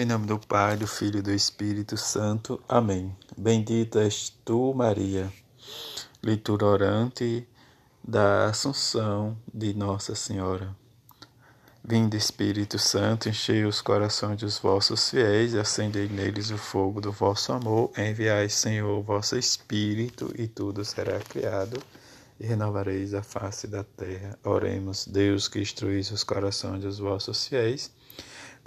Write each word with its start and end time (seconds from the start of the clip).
Em 0.00 0.04
nome 0.04 0.26
do 0.28 0.38
Pai, 0.38 0.76
do 0.76 0.86
Filho 0.86 1.18
e 1.18 1.22
do 1.22 1.32
Espírito 1.32 1.96
Santo. 1.96 2.62
Amém. 2.68 3.12
Bendita 3.36 3.98
és 4.04 4.32
tu, 4.44 4.72
Maria, 4.72 5.28
leitura 6.22 6.66
orante 6.66 7.44
da 8.06 8.44
Assunção 8.44 9.36
de 9.52 9.74
Nossa 9.74 10.14
Senhora. 10.14 10.72
Vinde, 11.82 12.16
Espírito 12.16 12.78
Santo, 12.78 13.28
enchei 13.28 13.64
os 13.64 13.80
corações 13.80 14.38
dos 14.38 14.56
vossos 14.60 15.10
fiéis 15.10 15.52
e 15.52 15.58
acendei 15.58 16.08
neles 16.08 16.52
o 16.52 16.58
fogo 16.58 17.00
do 17.00 17.10
vosso 17.10 17.52
amor. 17.52 17.90
Enviai, 17.98 18.48
Senhor, 18.48 19.00
o 19.00 19.02
vosso 19.02 19.36
Espírito, 19.36 20.32
e 20.38 20.46
tudo 20.46 20.84
será 20.84 21.18
criado, 21.18 21.82
e 22.38 22.46
renovareis 22.46 23.14
a 23.14 23.22
face 23.24 23.66
da 23.66 23.82
terra. 23.82 24.38
Oremos, 24.44 25.08
Deus, 25.08 25.48
que 25.48 25.58
instruís 25.58 26.08
os 26.12 26.22
corações 26.22 26.82
dos 26.82 27.00
vossos 27.00 27.48
fiéis 27.48 27.90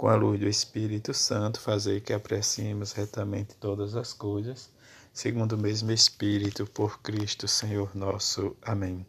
com 0.02 0.08
a 0.08 0.16
luz 0.16 0.40
do 0.40 0.48
Espírito 0.48 1.14
Santo, 1.14 1.60
fazer 1.60 2.00
que 2.00 2.12
apreciemos 2.12 2.90
retamente 2.90 3.54
todas 3.54 3.94
as 3.94 4.12
coisas, 4.12 4.68
segundo 5.12 5.52
o 5.52 5.62
mesmo 5.62 5.92
Espírito, 5.92 6.66
por 6.66 7.00
Cristo 7.00 7.46
Senhor 7.46 7.94
nosso. 7.94 8.56
Amém. 8.62 9.06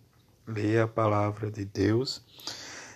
Leia 0.48 0.84
a 0.84 0.88
palavra 0.88 1.50
de 1.50 1.66
Deus, 1.66 2.22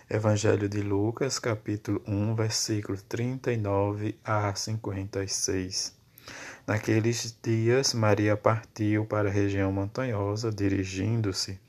Evangelho 0.08 0.70
de 0.70 0.80
Lucas, 0.80 1.40
capítulo 1.40 2.00
1, 2.06 2.36
versículo 2.36 3.02
39 3.02 4.16
a 4.24 4.54
56. 4.54 5.96
Naqueles 6.68 7.36
dias, 7.42 7.96
Maria 7.96 8.38
partiu 8.38 9.08
para 9.08 9.30
a 9.30 9.34
região 9.34 9.72
montanhosa, 9.72 10.52
dirigindo-se 10.52 11.60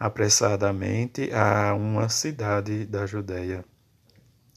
apressadamente 0.00 1.30
a 1.34 1.74
uma 1.74 2.08
cidade 2.08 2.86
da 2.86 3.04
Judéia 3.04 3.62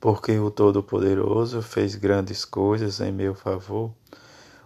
porque 0.00 0.38
o 0.38 0.50
Todo-Poderoso 0.50 1.60
fez 1.60 1.96
grandes 1.96 2.44
coisas 2.44 3.00
em 3.00 3.10
meu 3.10 3.34
favor. 3.34 3.92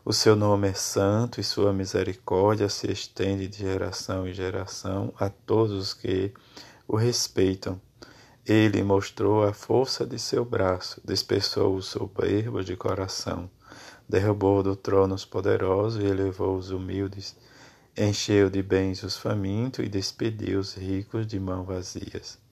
O 0.04 0.12
seu 0.12 0.36
nome 0.36 0.68
é 0.68 0.74
santo 0.74 1.40
e 1.40 1.44
sua 1.44 1.72
misericórdia 1.72 2.68
se 2.68 2.90
estende 2.90 3.48
de 3.48 3.58
geração 3.58 4.26
em 4.28 4.34
geração 4.34 5.14
a 5.18 5.30
todos 5.30 5.72
os 5.72 5.94
que 5.94 6.32
o 6.86 6.96
respeitam. 6.96 7.80
Ele 8.44 8.82
mostrou 8.82 9.44
a 9.44 9.52
força 9.52 10.04
de 10.04 10.18
seu 10.18 10.44
braço, 10.44 11.00
dispersou 11.04 11.76
os 11.76 11.86
soberbos 11.86 12.66
de 12.66 12.76
coração, 12.76 13.48
derrubou 14.08 14.62
do 14.62 14.74
trono 14.74 15.14
os 15.14 15.24
poderosos 15.24 16.02
e 16.02 16.06
elevou 16.06 16.56
os 16.56 16.70
humildes, 16.70 17.36
encheu 17.96 18.50
de 18.50 18.60
bens 18.60 19.04
os 19.04 19.16
famintos 19.16 19.84
e 19.84 19.88
despediu 19.88 20.58
os 20.58 20.74
ricos 20.74 21.24
de 21.26 21.38
mãos 21.38 21.64
vazias. 21.64 22.41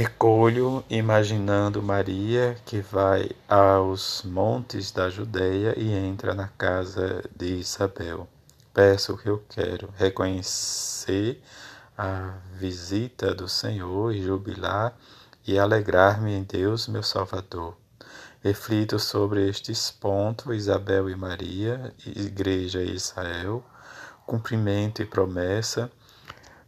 Recolho 0.00 0.82
imaginando 0.88 1.82
Maria 1.82 2.56
que 2.64 2.80
vai 2.80 3.32
aos 3.46 4.22
montes 4.24 4.90
da 4.90 5.10
Judéia 5.10 5.74
e 5.78 5.92
entra 5.92 6.32
na 6.32 6.48
casa 6.48 7.22
de 7.36 7.56
Isabel. 7.56 8.26
Peço 8.72 9.12
o 9.12 9.18
que 9.18 9.28
eu 9.28 9.44
quero, 9.46 9.92
reconhecer 9.98 11.42
a 11.98 12.32
visita 12.54 13.34
do 13.34 13.46
Senhor 13.46 14.14
e 14.14 14.22
jubilar 14.22 14.96
e 15.46 15.58
alegrar-me 15.58 16.32
em 16.32 16.44
Deus, 16.44 16.88
meu 16.88 17.02
Salvador. 17.02 17.76
Reflito 18.42 18.98
sobre 18.98 19.46
estes 19.50 19.90
pontos, 19.90 20.56
Isabel 20.56 21.10
e 21.10 21.14
Maria, 21.14 21.94
Igreja 22.06 22.82
e 22.82 22.94
Israel, 22.94 23.62
cumprimento 24.24 25.02
e 25.02 25.04
promessa, 25.04 25.92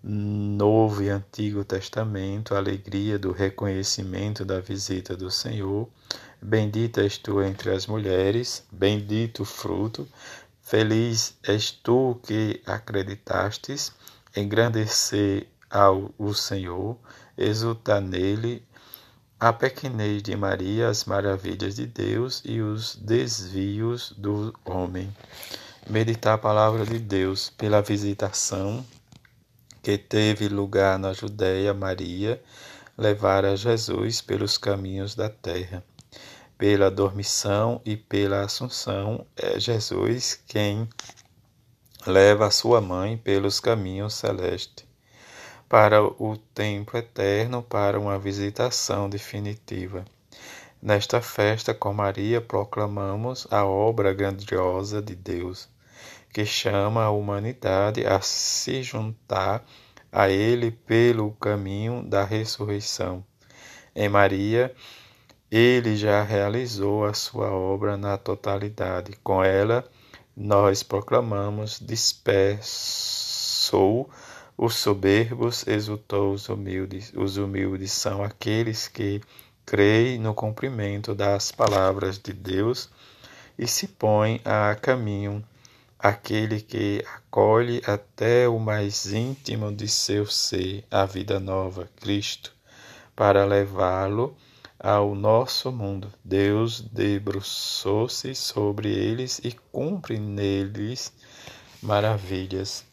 Novo 0.05 1.01
e 1.01 1.09
Antigo 1.09 1.65
Testamento, 1.65 2.57
a 2.57 2.59
alegria 2.59 3.17
do 3.21 3.31
reconhecimento 3.31 4.45
da 4.45 4.59
visita 4.59 5.17
do 5.17 5.31
Senhor. 5.31 5.89
Bendita 6.43 7.03
és 7.03 7.17
tu 7.17 7.41
entre 7.41 7.71
as 7.71 7.87
mulheres, 7.87 8.67
bendito 8.73 9.43
o 9.43 9.45
fruto. 9.45 10.09
Feliz 10.61 11.39
és 11.45 11.71
tu 11.71 12.19
que 12.25 12.61
acreditastes, 12.67 13.93
engrandecer 14.37 15.47
ao 15.71 16.11
o 16.19 16.35
Senhor, 16.35 16.99
exultar 17.39 18.01
nele, 18.01 18.61
a 19.39 19.53
pequenez 19.53 20.21
de 20.21 20.35
Maria, 20.35 20.89
as 20.89 21.05
maravilhas 21.05 21.77
de 21.77 21.87
Deus 21.87 22.43
e 22.45 22.61
os 22.61 22.97
desvios 22.97 24.12
do 24.19 24.53
homem. 24.65 25.15
Meditar 25.89 26.35
a 26.35 26.39
palavra 26.39 26.85
de 26.85 26.99
Deus 26.99 27.51
pela 27.51 27.81
visitação 27.81 28.85
que 29.82 29.98
teve 29.98 30.48
lugar 30.48 30.97
na 30.97 31.12
Judéia, 31.12 31.75
Maria 31.75 32.41
levara 32.97 33.56
Jesus 33.56 34.20
pelos 34.20 34.56
caminhos 34.56 35.16
da 35.16 35.28
terra. 35.28 35.82
Pela 36.56 36.88
dormição 36.88 37.81
e 37.84 37.97
pela 37.97 38.43
assunção, 38.43 39.26
é 39.37 39.59
Jesus 39.59 40.41
quem 40.47 40.88
leva 42.06 42.50
sua 42.53 42.81
mãe 42.81 43.16
pelos 43.16 43.59
caminhos 43.59 44.15
celestes, 44.15 44.87
para 45.69 46.00
o 46.00 46.37
tempo 46.54 46.97
eterno, 46.97 47.60
para 47.60 47.99
uma 47.99 48.19
visitação 48.19 49.10
definitiva. 49.10 50.04
Nesta 50.81 51.20
festa, 51.20 51.75
com 51.75 51.93
Maria, 51.93 52.41
proclamamos 52.41 53.49
a 53.50 53.64
obra 53.64 54.12
grandiosa 54.12 55.03
de 55.03 55.16
Deus 55.16 55.69
que 56.32 56.47
chama 56.47 57.04
a 57.04 57.10
humanidade 57.10 58.06
a 58.06 58.20
se 58.20 58.82
juntar 58.82 59.65
a 60.10 60.28
Ele 60.28 60.70
pelo 60.70 61.32
caminho 61.32 62.02
da 62.02 62.25
ressurreição. 62.25 63.25
Em 63.94 64.08
Maria, 64.08 64.75
ele 65.50 65.96
já 65.96 66.23
realizou 66.23 67.05
a 67.05 67.12
sua 67.12 67.50
obra 67.50 67.99
na 67.99 68.17
totalidade. 68.17 69.12
Com 69.23 69.44
ela, 69.44 69.84
nós 70.34 70.82
proclamamos: 70.82 71.79
dispersou 71.79 74.08
os 74.56 74.76
soberbos, 74.76 75.67
exultou 75.67 76.32
os 76.32 76.49
humildes. 76.49 77.12
Os 77.14 77.37
humildes 77.37 77.93
são 77.93 78.25
aqueles 78.25 78.88
que 78.88 79.20
creem 79.67 80.19
no 80.19 80.32
cumprimento 80.32 81.14
das 81.14 81.52
palavras 81.52 82.19
de 82.19 82.32
Deus 82.32 82.88
e 83.58 83.67
se 83.67 83.87
põem 83.87 84.40
a 84.46 84.75
caminho 84.75 85.44
aquele 86.02 86.60
que 86.60 87.04
acolhe 87.14 87.81
até 87.87 88.49
o 88.49 88.58
mais 88.58 89.12
íntimo 89.12 89.70
de 89.70 89.87
seu 89.87 90.26
ser 90.26 90.84
a 90.90 91.06
vida 91.06 91.38
nova, 91.38 91.88
Cristo, 92.00 92.52
para 93.14 93.44
levá-lo 93.44 94.37
ao 94.81 95.14
nosso 95.14 95.70
mundo. 95.70 96.12
Deus 96.25 96.81
debruçou-se 96.81 98.34
sobre 98.34 98.93
eles 98.93 99.40
e 99.44 99.52
cumpre 99.70 100.19
neles 100.19 101.12
maravilhas. 101.81 102.84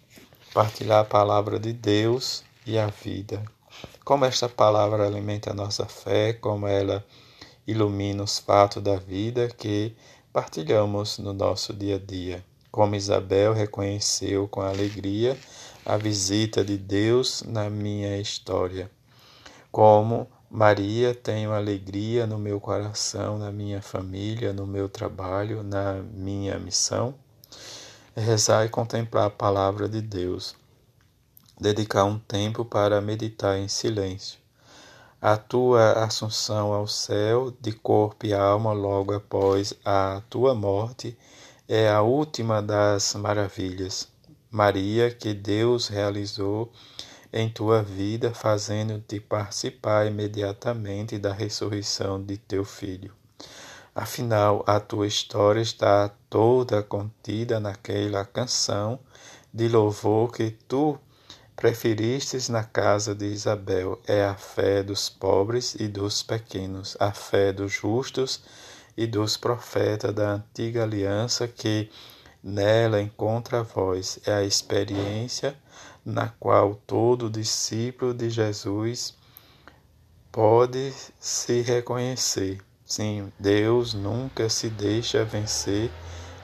Partilhar 0.54 1.00
a 1.00 1.06
palavra 1.06 1.60
de 1.60 1.74
Deus 1.74 2.44
e 2.64 2.78
a 2.78 2.88
vida. 2.88 3.44
Como 4.06 4.24
esta 4.26 4.48
palavra 4.48 5.08
alimenta 5.08 5.50
a 5.50 5.56
nossa 5.56 5.88
fé, 5.88 6.34
como 6.34 6.68
ela 6.68 7.04
ilumina 7.66 8.22
os 8.22 8.38
fatos 8.38 8.84
da 8.84 8.98
vida 8.98 9.48
que 9.48 9.96
partilhamos 10.32 11.18
no 11.18 11.34
nosso 11.34 11.74
dia 11.74 11.96
a 11.96 12.00
dia. 12.00 12.49
Como 12.72 12.96
Isabel 12.96 13.54
reconheceu 13.54 14.48
com 14.48 14.62
alegria 14.62 15.38
a 15.86 15.98
visita 15.98 16.64
de 16.64 16.78
Deus 16.78 17.44
na 17.48 17.70
minha 17.70 18.18
história. 18.20 18.92
Como 19.72 20.28
Maria, 20.52 21.14
tenho 21.14 21.52
alegria 21.52 22.26
no 22.26 22.38
meu 22.38 22.60
coração, 22.60 23.38
na 23.38 23.52
minha 23.52 23.82
família, 23.82 24.52
no 24.52 24.66
meu 24.66 24.90
trabalho, 24.90 25.62
na 25.62 25.94
minha 25.94 26.58
missão. 26.58 27.14
Rezar 28.16 28.66
e 28.66 28.70
contemplar 28.70 29.28
a 29.28 29.30
palavra 29.30 29.88
de 29.88 30.02
Deus. 30.02 30.56
Dedicar 31.60 32.04
um 32.04 32.18
tempo 32.18 32.66
para 32.66 33.00
meditar 33.00 33.58
em 33.60 33.68
silêncio. 33.68 34.40
A 35.22 35.38
tua 35.38 36.04
assunção 36.04 36.74
ao 36.74 36.88
céu, 36.88 37.54
de 37.60 37.72
corpo 37.72 38.26
e 38.26 38.34
alma, 38.34 38.74
logo 38.74 39.14
após 39.14 39.74
a 39.84 40.22
tua 40.30 40.56
morte, 40.56 41.18
é 41.72 41.88
a 41.88 42.02
última 42.02 42.64
das 42.64 43.14
maravilhas. 43.14 44.08
Maria, 44.50 45.12
que 45.12 45.36
Deus 45.36 45.88
realizou 45.88 46.74
em 47.32 47.48
tua 47.48 47.84
vida, 47.84 48.34
fazendo-te 48.34 49.20
participar 49.20 50.08
imediatamente 50.08 51.20
da 51.20 51.32
ressurreição 51.32 52.20
de 52.24 52.38
teu 52.38 52.66
filho. 52.66 53.14
Afinal, 53.94 54.64
a 54.66 54.80
tua 54.80 55.06
história 55.06 55.62
está 55.62 56.10
toda 56.28 56.82
contida 56.82 57.60
naquela 57.60 58.26
canção 58.26 59.00
de 59.54 59.68
louvor 59.68 60.32
que 60.32 60.50
tu 60.68 60.98
preferistes 61.56 62.50
na 62.50 62.64
casa 62.64 63.14
de 63.14 63.28
Isabel. 63.28 64.02
É 64.08 64.26
a 64.26 64.34
fé 64.34 64.82
dos 64.82 65.08
pobres 65.08 65.76
e 65.76 65.88
dos 65.88 66.24
pequenos, 66.24 66.98
a 67.00 67.12
fé 67.12 67.54
dos 67.54 67.72
justos 67.72 68.42
e 69.00 69.08
dos 69.08 69.38
profetas 69.38 70.14
da 70.14 70.34
antiga 70.34 70.84
aliança 70.84 71.48
que 71.48 71.90
nela 72.44 73.02
encontra 73.02 73.62
a 73.62 73.64
voz. 73.64 74.20
É 74.26 74.34
a 74.34 74.44
experiência 74.44 75.56
na 76.04 76.28
qual 76.38 76.76
todo 76.86 77.30
discípulo 77.30 78.14
de 78.14 78.30
Jesus 78.30 79.16
pode 80.30 80.94
se 81.18 81.62
reconhecer. 81.62 82.60
Sim, 82.84 83.32
Deus 83.40 83.94
nunca 83.94 84.50
se 84.50 84.70
deixa 84.70 85.24
vencer 85.24 85.90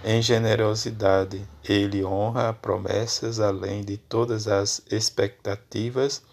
em 0.01 0.21
generosidade. 0.21 1.45
Ele 1.61 2.05
honra 2.05 2.53
promessas 2.53 3.41
além 3.41 3.83
de 3.83 3.97
todas 3.97 4.47
as 4.47 4.81
expectativas 4.89 6.23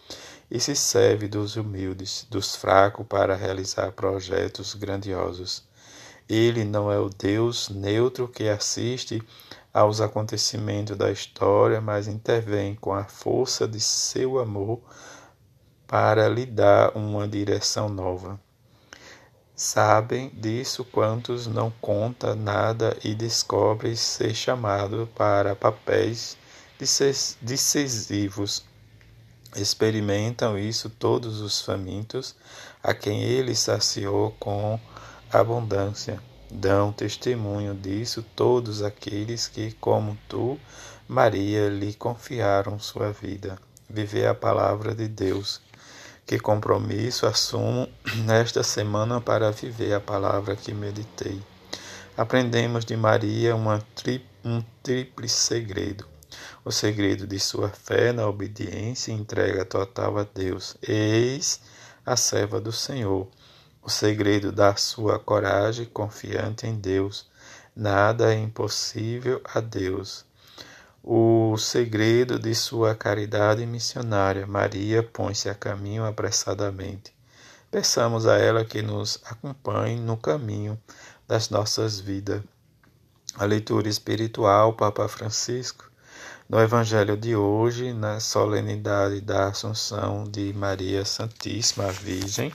e 0.49 0.61
se 0.61 0.77
serve 0.77 1.27
dos 1.27 1.57
humildes, 1.57 2.29
dos 2.31 2.55
fracos 2.55 3.05
para 3.09 3.35
realizar 3.35 3.91
projetos 3.91 4.75
grandiosos. 4.75 5.72
Ele 6.33 6.65
não 6.65 6.91
é 6.91 6.99
o 6.99 7.11
Deus 7.11 7.69
neutro 7.69 8.27
que 8.27 8.49
assiste 8.49 9.23
aos 9.71 10.01
acontecimentos 10.01 10.97
da 10.97 11.13
história, 11.13 11.79
mas 11.79 12.09
intervém 12.09 12.75
com 12.75 12.95
a 12.95 13.05
força 13.05 13.69
de 13.69 13.79
seu 13.79 14.39
amor 14.39 14.81
para 15.87 16.31
lhe 16.31 16.47
dar 16.47 16.97
uma 16.97 17.29
direção 17.29 17.91
nova. 17.91 18.41
Sabem 19.55 20.31
disso 20.31 20.87
quantos 20.87 21.47
não 21.47 21.71
conta 21.83 22.35
nada 22.35 22.97
e 23.05 23.15
descobrem 23.15 23.95
ser 23.95 24.35
chamado 24.35 25.07
para 25.15 25.55
papéis 25.55 26.39
decisivos. 27.43 28.65
Experimentam 29.55 30.59
isso 30.59 30.89
todos 30.89 31.43
os 31.43 31.61
famintos, 31.61 32.35
a 32.83 32.95
quem 32.95 33.23
ele 33.23 33.55
saciou 33.55 34.35
com 34.41 34.81
abundância. 35.33 36.21
Dão 36.51 36.93
testemunho 36.93 37.75
disso 37.75 38.23
todos 38.37 38.83
aqueles 38.83 39.49
que, 39.49 39.73
como 39.81 40.19
tu, 40.29 40.59
Maria, 41.09 41.71
lhe 41.71 41.95
confiaram 41.95 42.79
sua 42.79 43.11
vida. 43.11 43.59
Viver 43.89 44.27
a 44.27 44.35
palavra 44.35 44.95
de 44.95 45.09
Deus. 45.09 45.63
Que 46.27 46.39
compromisso 46.39 47.27
assumo 47.27 47.89
nesta 48.27 48.63
semana 48.63 49.21
para 49.21 49.51
viver 49.51 49.95
a 49.95 50.01
palavra 50.01 50.55
que 50.55 50.75
meditei. 50.75 51.43
Aprendemos 52.17 52.85
de 52.85 52.95
Maria 52.95 53.55
tri, 53.95 54.23
um 54.45 54.63
tríplice 54.83 55.37
segredo. 55.37 56.07
O 56.63 56.71
segredo 56.71 57.27
de 57.27 57.41
sua 57.41 57.71
fé 57.71 58.13
na 58.13 58.29
obediência 58.29 59.11
e 59.11 59.15
entrega 59.15 59.65
total 59.65 60.19
a 60.19 60.25
Deus. 60.25 60.77
Eis 60.83 61.61
a 62.05 62.17
serva 62.17 62.61
do 62.61 62.73
Senhor 62.73 63.27
o 63.83 63.91
segredo 63.91 64.53
da 64.53 64.77
sua 64.77 65.19
coragem 65.19 65.87
confiante 65.87 66.67
em 66.67 66.75
Deus. 66.77 67.27
Nada 67.75 68.33
é 68.33 68.39
impossível 68.39 69.41
a 69.53 69.59
Deus. 69.59 70.25
O 71.03 71.57
segredo 71.59 72.39
de 72.39 72.55
sua 72.55 72.95
caridade 72.95 73.67
missionária. 73.67 74.47
Maria 74.47 75.03
põe-se 75.03 75.49
a 75.49 75.55
caminho 75.55 76.05
apressadamente. 76.05 77.13
Peçamos 77.73 78.27
a 78.27 78.39
ela 78.39 78.65
que 78.65 78.83
nos 78.83 79.19
acompanhe 79.25 79.99
no 79.99 80.17
caminho 80.17 80.79
das 81.27 81.51
nossas 81.51 81.99
vidas. 81.99 82.41
A 83.35 83.45
leitura 83.45 83.89
espiritual, 83.89 84.75
Papa 84.75 85.09
Francisco, 85.09 85.91
no 86.49 86.61
Evangelho 86.61 87.17
de 87.17 87.35
hoje, 87.35 87.95
na 87.95 88.21
solenidade 88.21 89.23
da 89.23 89.49
Assunção 89.49 90.25
de 90.25 90.53
Maria 90.53 91.05
Santíssima 91.05 91.91
Virgem, 91.91 92.53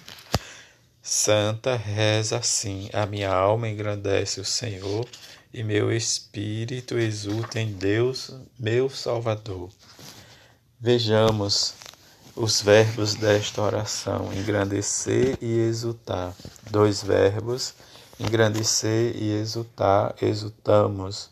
Santa 1.09 1.77
reza 1.77 2.36
assim: 2.36 2.89
A 2.92 3.06
minha 3.06 3.33
alma 3.33 3.69
engrandece 3.69 4.42
o 4.42 4.45
Senhor 4.45 5.07
e 5.54 5.63
meu 5.63 5.89
espírito 5.89 6.98
exulta 6.98 7.62
em 7.62 7.71
Deus, 7.71 8.36
meu 8.59 8.89
Salvador. 8.89 9.69
Vejamos 10.77 11.75
os 12.36 12.62
verbos 12.62 13.15
desta 13.15 13.62
oração: 13.62 14.33
engrandecer 14.33 15.38
e 15.42 15.59
exultar. 15.59 16.36
Dois 16.69 17.01
verbos: 17.01 17.74
engrandecer 18.19 19.15
e 19.15 19.31
exultar. 19.31 20.13
Exultamos 20.21 21.30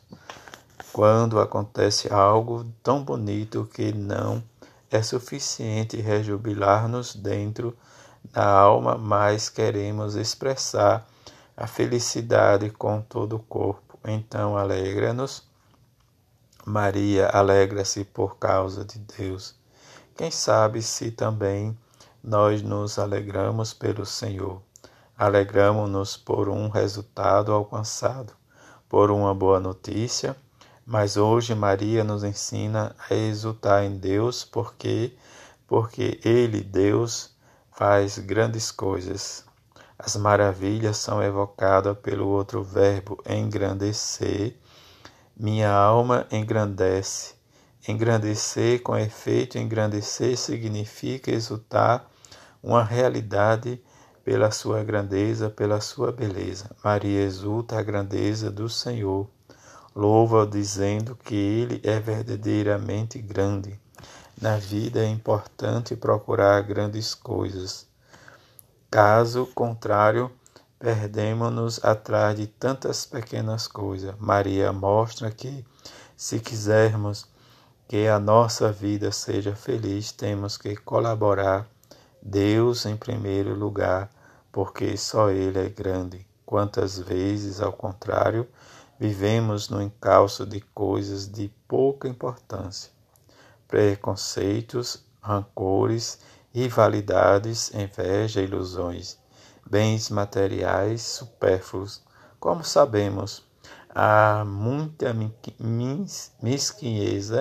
quando 0.94 1.38
acontece 1.38 2.07
algo 2.13 2.66
tão 2.81 3.04
bonito 3.04 3.69
que 3.74 3.92
não 3.92 4.42
é 4.89 5.04
suficiente 5.04 5.98
rejubilar-nos 5.98 7.13
dentro 7.13 7.78
na 8.34 8.46
alma, 8.46 8.98
mas 8.98 9.50
queremos 9.50 10.16
expressar 10.16 11.08
a 11.56 11.68
felicidade 11.68 12.70
com 12.70 13.02
todo 13.02 13.36
o 13.38 13.40
corpo. 13.40 14.00
Então, 14.06 14.58
alegra-nos. 14.58 15.44
Maria 16.66 17.28
alegra-se 17.28 18.04
por 18.04 18.38
causa 18.38 18.84
de 18.84 19.00
Deus. 19.00 19.56
Quem 20.16 20.32
sabe 20.32 20.82
se 20.82 21.12
também 21.12 21.78
nós 22.24 22.62
nos 22.62 22.98
alegramos 22.98 23.74
pelo 23.74 24.06
Senhor. 24.06 24.62
Alegramos-nos 25.18 26.18
por 26.18 26.50
um 26.50 26.70
resultado 26.70 27.52
alcançado, 27.52 28.34
por 28.90 29.12
uma 29.12 29.34
boa 29.34 29.60
notícia, 29.60 30.36
mas 30.86 31.18
hoje 31.18 31.54
Maria 31.54 32.04
nos 32.04 32.24
ensina 32.24 32.96
a 33.10 33.14
exultar 33.14 33.84
em 33.84 33.98
Deus 33.98 34.44
porque 34.44 35.16
porque 35.68 36.20
ele, 36.24 36.62
Deus, 36.62 37.34
faz 37.76 38.18
grandes 38.18 38.72
coisas. 38.72 39.44
As 40.00 40.16
maravilhas 40.16 40.98
são 40.98 41.22
evocadas 41.22 41.98
pelo 41.98 42.28
outro 42.28 42.64
verbo 42.64 43.22
engrandecer. 43.30 44.56
Minha 45.38 45.72
alma 45.72 46.26
engrandece. 46.32 47.36
Engrandecer, 47.88 48.82
com 48.82 48.98
efeito, 48.98 49.58
engrandecer 49.58 50.38
significa 50.38 51.32
exultar 51.32 52.10
uma 52.64 52.84
realidade 52.84 53.82
pela 54.24 54.52
sua 54.52 54.84
grandeza, 54.84 55.50
pela 55.50 55.82
sua 55.82 56.12
beleza. 56.12 56.72
Maria 56.84 57.22
exulta 57.22 57.78
a 57.78 57.84
grandeza 57.84 58.50
do 58.50 58.70
Senhor. 58.70 59.30
Louva-o 59.94 60.46
dizendo 60.46 61.16
que 61.16 61.36
ele 61.36 61.82
é 61.84 62.00
verdadeiramente 62.00 63.20
grande. 63.20 63.80
Na 64.42 64.57
vida 64.57 64.99
é 64.99 65.07
importante 65.07 65.95
procurar 65.95 66.61
grandes 66.61 67.15
coisas. 67.15 67.87
Caso 68.92 69.45
contrário, 69.56 70.30
perdemos-nos 70.77 71.83
atrás 71.83 72.35
de 72.35 72.45
tantas 72.45 73.06
pequenas 73.06 73.65
coisas. 73.65 74.13
Maria 74.19 74.73
mostra 74.73 75.31
que, 75.31 75.65
se 76.18 76.42
quisermos 76.42 77.25
que 77.87 78.07
a 78.07 78.19
nossa 78.19 78.73
vida 78.73 79.09
seja 79.09 79.56
feliz, 79.56 80.11
temos 80.11 80.57
que 80.57 80.75
colaborar 80.75 81.65
Deus 82.21 82.85
em 82.85 82.97
primeiro 82.97 83.56
lugar, 83.56 84.09
porque 84.51 84.97
só 84.97 85.31
Ele 85.31 85.59
é 85.59 85.69
grande. 85.69 86.27
Quantas 86.45 86.99
vezes, 86.99 87.61
ao 87.61 87.71
contrário, 87.71 88.45
vivemos 88.99 89.69
no 89.69 89.81
encalço 89.81 90.45
de 90.45 90.59
coisas 90.59 91.25
de 91.25 91.49
pouca 91.69 92.09
importância 92.09 92.94
preconceitos, 93.68 95.04
rancores, 95.22 96.19
rivalidades, 96.54 97.74
inveja, 97.74 98.42
ilusões, 98.42 99.18
bens 99.69 100.10
materiais 100.10 101.02
supérfluos. 101.02 102.04
Como 102.40 102.64
sabemos, 102.64 103.44
há 103.90 104.44
muita 104.45 105.16
mesquinhez 106.42 107.31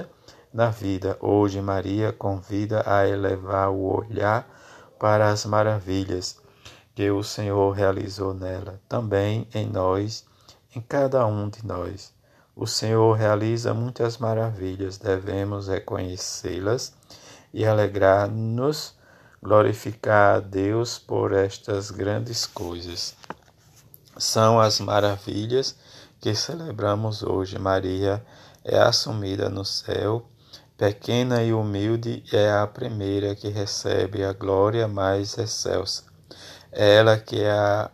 na 0.53 0.71
vida. 0.71 1.19
Hoje, 1.21 1.61
Maria 1.61 2.13
convida 2.13 2.83
a 2.87 3.07
elevar 3.07 3.71
o 3.71 3.99
olhar 3.99 4.49
para 4.99 5.29
as 5.29 5.45
maravilhas 5.45 6.41
que 6.95 7.11
o 7.11 7.25
Senhor 7.25 7.73
realizou 7.73 8.33
nela, 8.33 8.81
também 8.89 9.49
em 9.53 9.69
nós, 9.69 10.25
em 10.75 10.81
cada 10.81 11.27
um 11.27 11.49
de 11.49 11.67
nós. 11.67 12.14
O 12.57 12.69
Senhor 12.69 13.13
realiza 13.15 13.75
muitas 13.75 14.19
maravilhas, 14.19 14.97
devemos 14.97 15.67
reconhecê-las 15.67 16.93
e 17.53 17.67
alegrar-nos, 17.67 18.95
glorificar 19.43 20.37
a 20.37 20.41
Deus 20.41 20.97
por 20.97 21.33
estas 21.33 21.91
grandes 21.91 22.47
coisas. 22.47 23.17
São 24.17 24.61
as 24.61 24.79
maravilhas 24.79 25.75
que 26.21 26.33
celebramos 26.33 27.25
hoje. 27.25 27.59
Maria 27.59 28.25
é 28.65 28.79
assumida 28.79 29.49
no 29.49 29.65
céu, 29.65 30.25
pequena 30.79 31.43
e 31.43 31.53
humilde, 31.53 32.23
é 32.33 32.53
a 32.53 32.69
primeira 32.69 33.35
que 33.35 33.49
recebe 33.49 34.25
a 34.25 34.33
glória 34.33 34.87
mais 34.87 35.37
excelsa. 35.37 36.05
Ela 36.71 37.19
que 37.19 37.43
é 37.43 37.91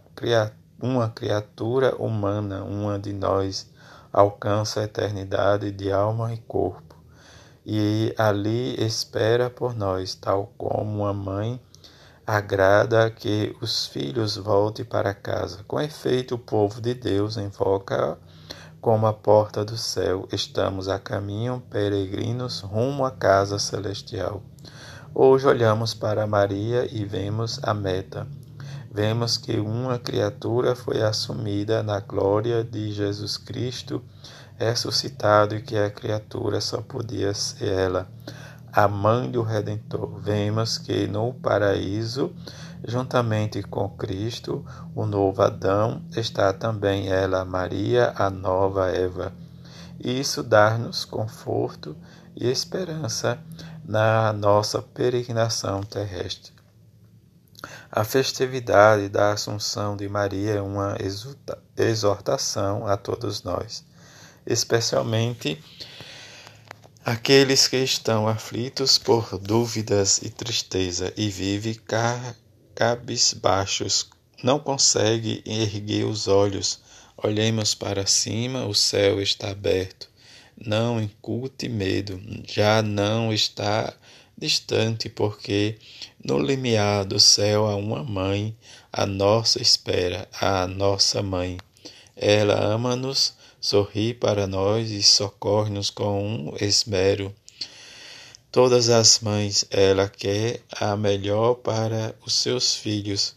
uma 0.78 1.08
criatura 1.08 1.96
humana, 1.96 2.62
uma 2.62 2.98
de 2.98 3.14
nós 3.14 3.70
alcança 4.12 4.80
a 4.80 4.84
eternidade 4.84 5.70
de 5.70 5.92
alma 5.92 6.32
e 6.32 6.38
corpo, 6.38 6.96
e 7.64 8.14
ali 8.18 8.74
espera 8.82 9.50
por 9.50 9.74
nós, 9.74 10.14
tal 10.14 10.52
como 10.56 11.02
uma 11.02 11.12
mãe 11.12 11.60
agrada 12.26 13.10
que 13.10 13.56
os 13.60 13.86
filhos 13.86 14.36
voltem 14.36 14.84
para 14.84 15.12
casa. 15.12 15.64
Com 15.66 15.80
efeito, 15.80 16.36
o 16.36 16.38
povo 16.38 16.80
de 16.80 16.94
Deus 16.94 17.36
invoca 17.36 18.16
como 18.80 19.06
a 19.06 19.12
porta 19.12 19.64
do 19.64 19.76
céu. 19.76 20.28
Estamos 20.32 20.88
a 20.88 20.98
caminho, 20.98 21.62
peregrinos, 21.68 22.60
rumo 22.60 23.04
à 23.04 23.10
casa 23.10 23.58
celestial. 23.58 24.42
Hoje 25.14 25.46
olhamos 25.46 25.92
para 25.92 26.26
Maria 26.26 26.88
e 26.90 27.04
vemos 27.04 27.58
a 27.62 27.74
meta 27.74 28.26
vemos 28.90 29.36
que 29.36 29.60
uma 29.60 29.98
criatura 29.98 30.74
foi 30.74 31.02
assumida 31.02 31.82
na 31.82 32.00
glória 32.00 32.64
de 32.64 32.92
Jesus 32.92 33.36
Cristo 33.36 34.02
ressuscitado 34.60 35.56
e 35.56 35.62
que 35.62 35.76
a 35.76 35.90
criatura 35.90 36.60
só 36.60 36.82
podia 36.82 37.32
ser 37.32 37.66
ela, 37.66 38.08
a 38.70 38.86
mãe 38.86 39.30
do 39.30 39.42
Redentor. 39.42 40.18
Vemos 40.20 40.76
que 40.76 41.06
no 41.06 41.32
paraíso, 41.32 42.30
juntamente 42.86 43.62
com 43.62 43.88
Cristo, 43.88 44.62
o 44.94 45.06
novo 45.06 45.40
Adão, 45.40 46.02
está 46.14 46.52
também 46.52 47.08
ela, 47.08 47.42
Maria, 47.42 48.12
a 48.14 48.28
nova 48.28 48.90
Eva. 48.90 49.32
Isso 49.98 50.42
dá-nos 50.42 51.06
conforto 51.06 51.96
e 52.36 52.46
esperança 52.46 53.38
na 53.82 54.30
nossa 54.32 54.82
peregrinação 54.82 55.82
terrestre. 55.82 56.59
A 57.92 58.04
festividade 58.04 59.08
da 59.08 59.32
Assunção 59.32 59.96
de 59.96 60.08
Maria 60.08 60.52
é 60.52 60.60
uma 60.60 60.96
exortação 61.76 62.86
a 62.86 62.96
todos 62.96 63.42
nós, 63.42 63.84
especialmente 64.46 65.60
aqueles 67.04 67.66
que 67.66 67.78
estão 67.78 68.28
aflitos 68.28 68.96
por 68.96 69.36
dúvidas 69.36 70.18
e 70.18 70.30
tristeza 70.30 71.12
e 71.16 71.28
vivem 71.28 71.76
cabisbaixos, 72.76 74.08
não 74.40 74.60
conseguem 74.60 75.42
erguer 75.44 76.04
os 76.04 76.28
olhos. 76.28 76.80
Olhemos 77.16 77.74
para 77.74 78.06
cima, 78.06 78.66
o 78.66 78.74
céu 78.74 79.20
está 79.20 79.50
aberto. 79.50 80.08
Não 80.56 81.02
incute 81.02 81.68
medo, 81.68 82.22
já 82.46 82.82
não 82.82 83.32
está 83.32 83.92
distante, 84.40 85.08
porque 85.10 85.76
no 86.24 86.38
limiar 86.38 87.04
do 87.04 87.20
céu 87.20 87.66
há 87.66 87.76
uma 87.76 88.02
mãe, 88.02 88.56
a 88.90 89.04
nossa 89.04 89.60
espera, 89.60 90.26
a 90.40 90.66
nossa 90.66 91.22
mãe. 91.22 91.58
Ela 92.16 92.58
ama-nos, 92.58 93.34
sorri 93.60 94.14
para 94.14 94.46
nós 94.46 94.90
e 94.90 95.02
socorre-nos 95.02 95.90
com 95.90 96.24
um 96.26 96.56
esmero. 96.58 97.34
Todas 98.50 98.88
as 98.88 99.20
mães, 99.20 99.66
ela 99.70 100.08
quer 100.08 100.62
a 100.72 100.96
melhor 100.96 101.56
para 101.56 102.14
os 102.24 102.32
seus 102.32 102.74
filhos 102.74 103.34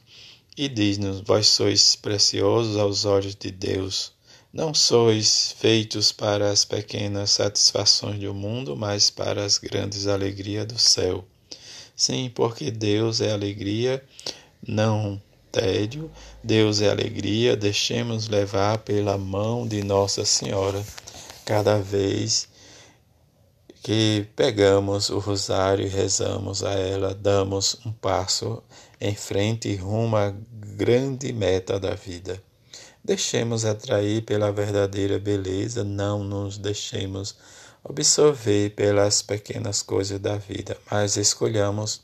e 0.58 0.70
diz-nos: 0.70 1.20
Vós 1.20 1.48
sois 1.48 1.96
preciosos 1.96 2.78
aos 2.78 3.04
olhos 3.04 3.36
de 3.36 3.52
Deus. 3.52 4.12
Não 4.54 4.72
sois 4.72 5.56
feitos 5.58 6.12
para 6.12 6.52
as 6.52 6.64
pequenas 6.64 7.32
satisfações 7.32 8.20
do 8.20 8.36
mundo, 8.36 8.76
mas 8.76 9.10
para 9.10 9.44
as 9.44 9.58
grandes 9.58 10.06
alegrias 10.06 10.68
do 10.68 10.78
céu. 10.78 11.26
Sim, 11.96 12.32
porque 12.36 12.70
Deus 12.70 13.20
é 13.20 13.32
alegria, 13.32 14.06
não 14.66 15.20
tédio. 15.52 16.12
Deus 16.44 16.82
é 16.82 16.90
alegria, 16.92 17.58
deixemos 17.58 18.28
levar 18.28 18.78
pela 18.78 19.18
mão 19.18 19.68
de 19.68 19.84
Nossa 19.84 20.24
Senhora 20.24 20.86
cada 21.44 21.80
vez 21.80 22.48
que 23.82 24.28
pegamos 24.36 25.10
o 25.10 25.18
rosário 25.18 25.84
e 25.84 25.90
rezamos 25.90 26.64
a 26.64 26.74
ela, 26.74 27.16
damos 27.16 27.80
um 27.84 27.92
passo 27.92 28.62
em 29.02 29.16
frente 29.16 29.76
rumo 29.76 30.16
à 30.16 30.32
grande 30.78 31.34
meta 31.34 31.80
da 31.80 31.96
vida. 31.96 32.40
Deixemos 33.06 33.66
atrair 33.66 34.22
pela 34.22 34.50
verdadeira 34.50 35.20
beleza, 35.20 35.84
não 35.84 36.24
nos 36.24 36.58
deixemos 36.58 37.36
absorver 37.84 38.70
pelas 38.70 39.22
pequenas 39.22 39.82
coisas 39.82 40.18
da 40.20 40.38
vida, 40.38 40.78
mas 40.90 41.18
escolhamos 41.18 42.02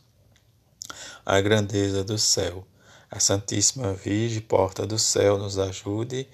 a 1.25 1.39
grandeza 1.39 2.03
do 2.03 2.17
céu. 2.17 2.67
A 3.09 3.17
Santíssima 3.17 3.93
Virgem, 3.93 4.41
porta 4.41 4.85
do 4.85 4.99
céu, 4.99 5.37
nos 5.37 5.57
ajude 5.57 6.27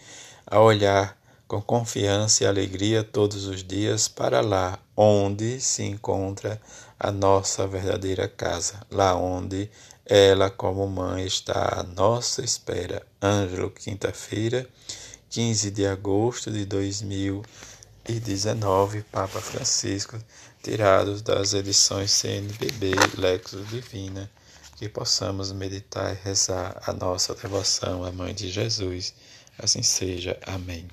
a 0.47 0.59
olhar 0.59 1.15
com 1.47 1.61
confiança 1.61 2.43
e 2.43 2.47
alegria 2.47 3.03
todos 3.03 3.45
os 3.45 3.63
dias 3.63 4.07
para 4.07 4.41
lá 4.41 4.79
onde 4.97 5.61
se 5.61 5.83
encontra 5.83 6.59
a 6.99 7.11
nossa 7.11 7.67
verdadeira 7.67 8.27
casa, 8.27 8.81
lá 8.89 9.15
onde 9.15 9.69
ela, 10.05 10.49
como 10.49 10.87
mãe, 10.87 11.23
está 11.25 11.79
à 11.79 11.83
nossa 11.83 12.43
espera. 12.43 13.05
Ângelo, 13.21 13.69
quinta-feira, 13.71 14.67
15 15.29 15.71
de 15.71 15.85
agosto 15.85 16.49
de 16.51 16.65
2019, 16.65 19.03
Papa 19.11 19.41
Francisco, 19.41 20.17
tirados 20.63 21.21
das 21.21 21.53
edições 21.53 22.11
CNBB 22.11 22.91
Lexo 23.17 23.61
Divina, 23.65 24.31
que 24.77 24.87
possamos 24.87 25.51
meditar 25.51 26.13
e 26.13 26.19
rezar 26.23 26.81
a 26.85 26.93
nossa 26.93 27.35
devoção 27.35 28.03
à 28.03 28.11
Mãe 28.11 28.33
de 28.33 28.49
Jesus. 28.49 29.13
Assim 29.57 29.81
seja. 29.81 30.37
Amém. 30.45 30.85